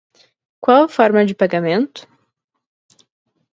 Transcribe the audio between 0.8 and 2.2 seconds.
a forma de pagamento.